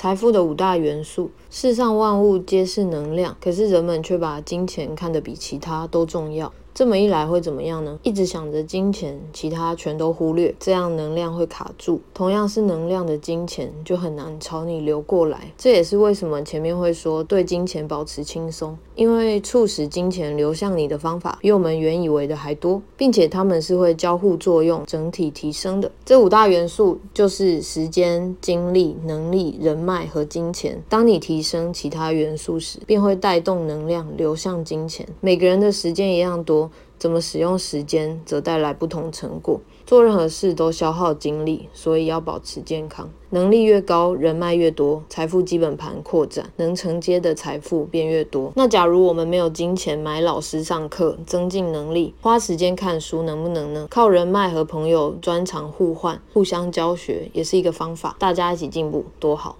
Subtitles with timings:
[0.00, 1.32] 财富的五大元素。
[1.50, 6.52] 世上万物皆是能量，可是人们却把金钱看得比其他都重要。
[6.74, 7.98] 这么一来会怎么样呢？
[8.04, 12.00] 一直想着金钱，其他全都忽略，这样能量会卡住。
[12.14, 15.52] 同样是能量的金钱，就很难朝你流过来。
[15.58, 25.90] 这也是为什么前面会说对金钱保持轻松，因为促使金钱流向你的方法比我们原以为的还多，并且它们是会交互作用，整体提升的。
[26.04, 30.80] 这五大元素就是时间、精力、能力、人脉和金钱。
[30.88, 35.04] 当你提升其他元素时，便会带动能量流向金钱。
[35.20, 36.67] 每个人的时间一样多。
[36.98, 39.60] 怎么使用时间，则带来不同成果。
[39.86, 43.08] 做任何事都消耗精力，所以要保持健康。
[43.30, 48.52] 能力越高，人脉越多，财富基本盘扩展，能承接的财富便越多。
[48.56, 53.86] 那假如我们没有金钱买老师上课，增进能力，花时间看书，能不能呢？
[53.90, 58.16] 靠人脉和朋友专长互换，互相教学，也是一个方法。
[58.18, 59.56] 大家一起进步，多好。